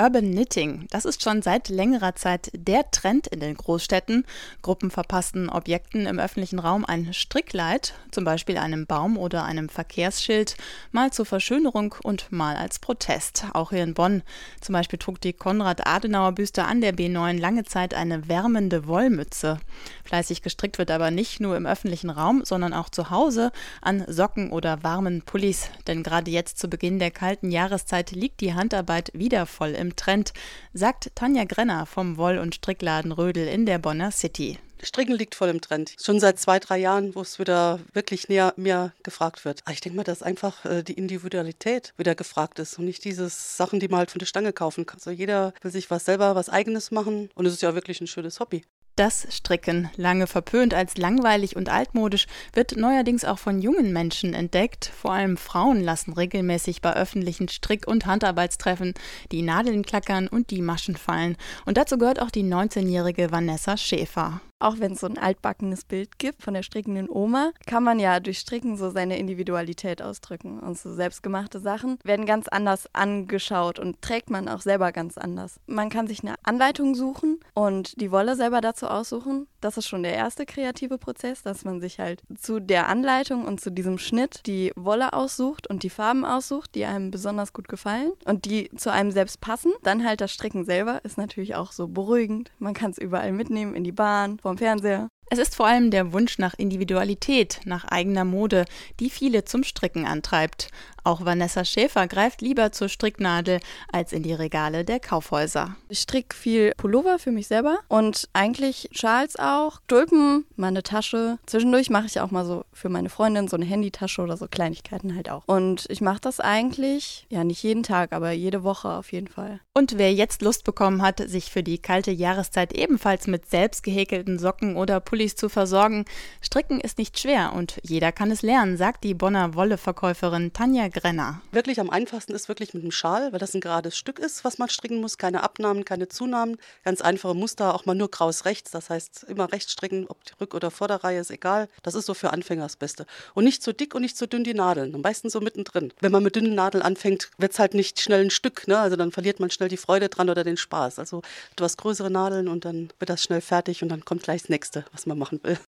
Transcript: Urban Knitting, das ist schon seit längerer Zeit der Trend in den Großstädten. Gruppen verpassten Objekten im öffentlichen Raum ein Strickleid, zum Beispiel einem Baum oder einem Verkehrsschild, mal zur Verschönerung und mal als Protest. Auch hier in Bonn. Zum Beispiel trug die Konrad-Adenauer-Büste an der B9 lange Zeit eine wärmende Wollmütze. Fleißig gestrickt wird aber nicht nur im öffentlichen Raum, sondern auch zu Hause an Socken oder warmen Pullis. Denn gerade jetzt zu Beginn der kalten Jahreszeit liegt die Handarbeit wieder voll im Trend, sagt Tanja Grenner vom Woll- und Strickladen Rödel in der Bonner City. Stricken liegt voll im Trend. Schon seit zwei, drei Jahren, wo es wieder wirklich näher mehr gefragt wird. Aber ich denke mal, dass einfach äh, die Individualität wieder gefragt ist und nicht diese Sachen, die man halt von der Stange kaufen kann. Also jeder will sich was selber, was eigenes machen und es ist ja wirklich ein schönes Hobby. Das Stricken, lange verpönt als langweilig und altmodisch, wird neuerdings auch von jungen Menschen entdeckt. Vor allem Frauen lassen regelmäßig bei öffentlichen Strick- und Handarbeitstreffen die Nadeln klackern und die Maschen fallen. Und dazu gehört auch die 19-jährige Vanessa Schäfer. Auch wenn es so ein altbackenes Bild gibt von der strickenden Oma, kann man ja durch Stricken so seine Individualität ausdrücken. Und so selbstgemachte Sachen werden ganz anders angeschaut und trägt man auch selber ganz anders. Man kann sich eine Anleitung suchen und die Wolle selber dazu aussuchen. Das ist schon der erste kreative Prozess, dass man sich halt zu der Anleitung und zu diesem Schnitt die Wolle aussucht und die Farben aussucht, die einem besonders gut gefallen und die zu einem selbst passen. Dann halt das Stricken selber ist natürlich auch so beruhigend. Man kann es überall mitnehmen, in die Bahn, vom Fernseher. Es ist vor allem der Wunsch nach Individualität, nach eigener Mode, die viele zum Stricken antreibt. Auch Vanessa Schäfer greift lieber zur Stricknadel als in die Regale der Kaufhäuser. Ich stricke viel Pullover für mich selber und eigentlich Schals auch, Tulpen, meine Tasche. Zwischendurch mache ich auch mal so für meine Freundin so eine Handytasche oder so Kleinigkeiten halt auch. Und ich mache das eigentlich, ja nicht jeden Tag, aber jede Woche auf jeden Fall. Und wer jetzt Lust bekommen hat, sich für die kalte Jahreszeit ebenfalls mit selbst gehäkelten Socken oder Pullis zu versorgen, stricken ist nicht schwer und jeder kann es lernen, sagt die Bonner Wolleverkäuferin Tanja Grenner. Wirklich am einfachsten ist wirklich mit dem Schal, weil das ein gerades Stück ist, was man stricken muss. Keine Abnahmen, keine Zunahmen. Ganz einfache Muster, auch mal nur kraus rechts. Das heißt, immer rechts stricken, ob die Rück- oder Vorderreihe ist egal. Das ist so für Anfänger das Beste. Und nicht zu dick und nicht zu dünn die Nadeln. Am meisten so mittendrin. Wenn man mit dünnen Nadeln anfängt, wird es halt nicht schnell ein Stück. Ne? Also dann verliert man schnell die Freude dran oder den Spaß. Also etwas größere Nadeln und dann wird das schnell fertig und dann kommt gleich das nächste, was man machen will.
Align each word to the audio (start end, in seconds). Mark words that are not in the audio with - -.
Urban 0.00 0.30
Knitting, 0.30 0.86
das 0.88 1.04
ist 1.04 1.22
schon 1.22 1.42
seit 1.42 1.68
längerer 1.68 2.14
Zeit 2.14 2.50
der 2.54 2.90
Trend 2.90 3.26
in 3.26 3.38
den 3.38 3.54
Großstädten. 3.54 4.24
Gruppen 4.62 4.90
verpassten 4.90 5.50
Objekten 5.50 6.06
im 6.06 6.18
öffentlichen 6.18 6.58
Raum 6.58 6.86
ein 6.86 7.12
Strickleid, 7.12 7.92
zum 8.10 8.24
Beispiel 8.24 8.56
einem 8.56 8.86
Baum 8.86 9.18
oder 9.18 9.44
einem 9.44 9.68
Verkehrsschild, 9.68 10.56
mal 10.90 11.12
zur 11.12 11.26
Verschönerung 11.26 11.94
und 12.02 12.32
mal 12.32 12.56
als 12.56 12.78
Protest. 12.78 13.44
Auch 13.52 13.72
hier 13.72 13.82
in 13.82 13.92
Bonn. 13.92 14.22
Zum 14.62 14.72
Beispiel 14.72 14.98
trug 14.98 15.20
die 15.20 15.34
Konrad-Adenauer-Büste 15.34 16.64
an 16.64 16.80
der 16.80 16.94
B9 16.94 17.38
lange 17.38 17.64
Zeit 17.64 17.92
eine 17.92 18.26
wärmende 18.26 18.86
Wollmütze. 18.86 19.60
Fleißig 20.04 20.40
gestrickt 20.40 20.78
wird 20.78 20.90
aber 20.90 21.10
nicht 21.10 21.40
nur 21.40 21.58
im 21.58 21.66
öffentlichen 21.66 22.08
Raum, 22.08 22.40
sondern 22.46 22.72
auch 22.72 22.88
zu 22.88 23.10
Hause 23.10 23.52
an 23.82 24.06
Socken 24.08 24.50
oder 24.50 24.82
warmen 24.82 25.20
Pullis. 25.20 25.68
Denn 25.86 26.02
gerade 26.02 26.30
jetzt 26.30 26.58
zu 26.58 26.68
Beginn 26.68 26.98
der 26.98 27.10
kalten 27.10 27.50
Jahreszeit 27.50 28.12
liegt 28.12 28.40
die 28.40 28.54
Handarbeit 28.54 29.10
wieder 29.12 29.44
voll 29.44 29.72
im 29.72 29.89
Trend, 29.96 30.32
sagt 30.72 31.10
Tanja 31.14 31.44
Grenner 31.44 31.86
vom 31.86 32.16
Woll- 32.16 32.38
und 32.38 32.54
Strickladen 32.54 33.12
Rödel 33.12 33.46
in 33.46 33.66
der 33.66 33.78
Bonner 33.78 34.10
City. 34.10 34.58
Stricken 34.82 35.14
liegt 35.14 35.34
voll 35.34 35.48
im 35.48 35.60
Trend. 35.60 35.94
Schon 36.02 36.20
seit 36.20 36.38
zwei, 36.38 36.58
drei 36.58 36.78
Jahren, 36.78 37.14
wo 37.14 37.20
es 37.20 37.38
wieder 37.38 37.80
wirklich 37.92 38.28
näher 38.28 38.54
mehr 38.56 38.92
gefragt 39.02 39.44
wird. 39.44 39.60
Aber 39.64 39.72
ich 39.72 39.80
denke 39.80 39.96
mal, 39.96 40.04
dass 40.04 40.22
einfach 40.22 40.64
äh, 40.64 40.82
die 40.82 40.94
Individualität 40.94 41.92
wieder 41.96 42.14
gefragt 42.14 42.58
ist 42.58 42.78
und 42.78 42.86
nicht 42.86 43.04
diese 43.04 43.28
Sachen, 43.28 43.80
die 43.80 43.88
man 43.88 43.98
halt 43.98 44.10
von 44.10 44.18
der 44.18 44.26
Stange 44.26 44.52
kaufen 44.52 44.86
kann. 44.86 44.98
Also 44.98 45.10
jeder 45.10 45.52
will 45.60 45.70
sich 45.70 45.90
was 45.90 46.04
selber, 46.04 46.34
was 46.34 46.48
eigenes 46.48 46.90
machen 46.90 47.30
und 47.34 47.46
es 47.46 47.54
ist 47.54 47.62
ja 47.62 47.74
wirklich 47.74 48.00
ein 48.00 48.06
schönes 48.06 48.40
Hobby. 48.40 48.64
Das 49.00 49.26
Stricken, 49.30 49.88
lange 49.96 50.26
verpönt 50.26 50.74
als 50.74 50.98
langweilig 50.98 51.56
und 51.56 51.70
altmodisch, 51.70 52.26
wird 52.52 52.76
neuerdings 52.76 53.24
auch 53.24 53.38
von 53.38 53.62
jungen 53.62 53.94
Menschen 53.94 54.34
entdeckt. 54.34 54.92
Vor 54.94 55.12
allem 55.12 55.38
Frauen 55.38 55.82
lassen 55.82 56.12
regelmäßig 56.12 56.82
bei 56.82 56.92
öffentlichen 56.92 57.48
Strick- 57.48 57.88
und 57.88 58.04
Handarbeitstreffen 58.04 58.92
die 59.32 59.40
Nadeln 59.40 59.86
klackern 59.86 60.28
und 60.28 60.50
die 60.50 60.60
Maschen 60.60 60.96
fallen. 60.96 61.38
Und 61.64 61.78
dazu 61.78 61.96
gehört 61.96 62.20
auch 62.20 62.30
die 62.30 62.44
19-jährige 62.44 63.32
Vanessa 63.32 63.78
Schäfer. 63.78 64.42
Auch 64.62 64.78
wenn 64.78 64.92
es 64.92 65.00
so 65.00 65.06
ein 65.06 65.16
altbackenes 65.16 65.84
Bild 65.86 66.18
gibt 66.18 66.42
von 66.42 66.52
der 66.52 66.62
strickenden 66.62 67.08
Oma, 67.08 67.52
kann 67.66 67.82
man 67.82 67.98
ja 67.98 68.20
durch 68.20 68.40
Stricken 68.40 68.76
so 68.76 68.90
seine 68.90 69.18
Individualität 69.18 70.02
ausdrücken. 70.02 70.60
Und 70.60 70.78
so 70.78 70.92
selbstgemachte 70.92 71.60
Sachen 71.60 71.98
werden 72.04 72.26
ganz 72.26 72.46
anders 72.46 72.86
angeschaut 72.92 73.78
und 73.78 74.02
trägt 74.02 74.28
man 74.28 74.48
auch 74.48 74.60
selber 74.60 74.92
ganz 74.92 75.16
anders. 75.16 75.60
Man 75.66 75.88
kann 75.88 76.06
sich 76.06 76.22
eine 76.22 76.34
Anleitung 76.42 76.94
suchen 76.94 77.40
und 77.60 78.00
die 78.00 78.10
Wolle 78.10 78.36
selber 78.36 78.62
dazu 78.62 78.86
aussuchen. 78.86 79.46
Das 79.60 79.76
ist 79.76 79.86
schon 79.86 80.02
der 80.02 80.14
erste 80.14 80.46
kreative 80.46 80.96
Prozess, 80.96 81.42
dass 81.42 81.62
man 81.62 81.78
sich 81.78 81.98
halt 81.98 82.22
zu 82.38 82.58
der 82.58 82.88
Anleitung 82.88 83.44
und 83.44 83.60
zu 83.60 83.70
diesem 83.70 83.98
Schnitt 83.98 84.40
die 84.46 84.72
Wolle 84.76 85.12
aussucht 85.12 85.66
und 85.66 85.82
die 85.82 85.90
Farben 85.90 86.24
aussucht, 86.24 86.74
die 86.74 86.86
einem 86.86 87.10
besonders 87.10 87.52
gut 87.52 87.68
gefallen 87.68 88.12
und 88.24 88.46
die 88.46 88.70
zu 88.76 88.90
einem 88.90 89.10
selbst 89.10 89.42
passen. 89.42 89.72
Dann 89.82 90.06
halt 90.06 90.22
das 90.22 90.32
Stricken 90.32 90.64
selber 90.64 91.04
ist 91.04 91.18
natürlich 91.18 91.54
auch 91.54 91.72
so 91.72 91.86
beruhigend. 91.86 92.50
Man 92.58 92.72
kann 92.72 92.92
es 92.92 92.98
überall 92.98 93.32
mitnehmen, 93.32 93.74
in 93.74 93.84
die 93.84 93.92
Bahn, 93.92 94.38
vom 94.38 94.56
Fernseher. 94.56 95.10
Es 95.32 95.38
ist 95.38 95.54
vor 95.54 95.66
allem 95.66 95.92
der 95.92 96.12
Wunsch 96.12 96.38
nach 96.38 96.54
Individualität, 96.58 97.60
nach 97.64 97.84
eigener 97.84 98.24
Mode, 98.24 98.64
die 98.98 99.10
viele 99.10 99.44
zum 99.44 99.62
Stricken 99.62 100.04
antreibt. 100.04 100.70
Auch 101.04 101.24
Vanessa 101.24 101.64
Schäfer 101.64 102.06
greift 102.06 102.40
lieber 102.40 102.72
zur 102.72 102.88
Stricknadel 102.88 103.60
als 103.92 104.12
in 104.12 104.22
die 104.22 104.34
Regale 104.34 104.84
der 104.84 105.00
Kaufhäuser. 105.00 105.76
Ich 105.88 106.00
stricke 106.00 106.34
viel 106.36 106.72
Pullover 106.76 107.18
für 107.18 107.30
mich 107.30 107.46
selber 107.46 107.78
und 107.88 108.28
eigentlich 108.32 108.88
Schals 108.92 109.36
auch, 109.38 109.80
Tulpen, 109.88 110.44
meine 110.56 110.82
Tasche. 110.82 111.38
Zwischendurch 111.46 111.90
mache 111.90 112.06
ich 112.06 112.20
auch 112.20 112.30
mal 112.30 112.44
so 112.44 112.64
für 112.72 112.88
meine 112.88 113.08
Freundin 113.08 113.48
so 113.48 113.56
eine 113.56 113.64
Handytasche 113.64 114.22
oder 114.22 114.36
so 114.36 114.46
Kleinigkeiten 114.46 115.14
halt 115.14 115.30
auch. 115.30 115.42
Und 115.46 115.86
ich 115.88 116.00
mache 116.00 116.20
das 116.20 116.40
eigentlich, 116.40 117.26
ja 117.30 117.44
nicht 117.44 117.62
jeden 117.62 117.82
Tag, 117.82 118.12
aber 118.12 118.32
jede 118.32 118.62
Woche 118.62 118.88
auf 118.88 119.12
jeden 119.12 119.28
Fall. 119.28 119.60
Und 119.72 119.96
wer 119.96 120.12
jetzt 120.12 120.42
Lust 120.42 120.64
bekommen 120.64 121.02
hat, 121.02 121.20
sich 121.28 121.50
für 121.50 121.62
die 121.62 121.78
kalte 121.78 122.10
Jahreszeit 122.10 122.72
ebenfalls 122.72 123.26
mit 123.26 123.48
selbst 123.48 123.82
gehäkelten 123.82 124.38
Socken 124.38 124.76
oder 124.76 125.00
Pullis 125.00 125.36
zu 125.36 125.48
versorgen, 125.48 126.04
stricken 126.42 126.80
ist 126.80 126.98
nicht 126.98 127.18
schwer 127.18 127.52
und 127.54 127.78
jeder 127.82 128.12
kann 128.12 128.30
es 128.30 128.42
lernen, 128.42 128.76
sagt 128.76 129.04
die 129.04 129.14
Bonner 129.14 129.54
Wolleverkäuferin 129.54 130.52
Tanja 130.52 130.88
Grenner. 130.90 131.40
Wirklich 131.52 131.80
am 131.80 131.90
einfachsten 131.90 132.32
ist 132.34 132.48
wirklich 132.48 132.74
mit 132.74 132.82
dem 132.82 132.90
Schal, 132.90 133.32
weil 133.32 133.38
das 133.38 133.54
ein 133.54 133.60
gerades 133.60 133.96
Stück 133.96 134.18
ist, 134.18 134.44
was 134.44 134.58
man 134.58 134.68
stricken 134.68 135.00
muss. 135.00 135.18
Keine 135.18 135.42
Abnahmen, 135.42 135.84
keine 135.84 136.08
Zunahmen. 136.08 136.58
Ganz 136.84 137.00
einfache 137.00 137.34
Muster, 137.34 137.74
auch 137.74 137.86
mal 137.86 137.94
nur 137.94 138.10
kraus 138.10 138.44
rechts. 138.44 138.70
Das 138.70 138.90
heißt, 138.90 139.24
immer 139.28 139.52
rechts 139.52 139.72
stricken, 139.72 140.06
ob 140.08 140.24
die 140.24 140.32
Rück- 140.34 140.54
oder 140.54 140.70
Vorderreihe 140.70 141.20
ist 141.20 141.30
egal. 141.30 141.68
Das 141.82 141.94
ist 141.94 142.06
so 142.06 142.14
für 142.14 142.32
Anfänger 142.32 142.64
das 142.64 142.76
Beste. 142.76 143.06
Und 143.34 143.44
nicht 143.44 143.62
zu 143.62 143.72
dick 143.72 143.94
und 143.94 144.02
nicht 144.02 144.16
zu 144.16 144.26
dünn 144.26 144.44
die 144.44 144.54
Nadeln. 144.54 144.94
Am 144.94 145.00
meisten 145.00 145.30
so 145.30 145.40
mittendrin. 145.40 145.92
Wenn 146.00 146.12
man 146.12 146.22
mit 146.22 146.36
dünnen 146.36 146.54
Nadeln 146.54 146.82
anfängt, 146.82 147.30
wird 147.38 147.52
es 147.52 147.58
halt 147.58 147.74
nicht 147.74 148.00
schnell 148.00 148.24
ein 148.24 148.30
Stück. 148.30 148.68
Ne? 148.68 148.78
Also 148.78 148.96
dann 148.96 149.12
verliert 149.12 149.40
man 149.40 149.50
schnell 149.50 149.68
die 149.68 149.76
Freude 149.76 150.08
dran 150.08 150.30
oder 150.30 150.44
den 150.44 150.56
Spaß. 150.56 150.98
Also 150.98 151.22
etwas 151.52 151.76
größere 151.76 152.10
Nadeln 152.10 152.48
und 152.48 152.64
dann 152.64 152.92
wird 152.98 153.10
das 153.10 153.22
schnell 153.22 153.40
fertig 153.40 153.82
und 153.82 153.88
dann 153.88 154.04
kommt 154.04 154.22
gleich 154.22 154.42
das 154.42 154.50
nächste, 154.50 154.84
was 154.92 155.06
man 155.06 155.18
machen 155.18 155.40
will. 155.42 155.58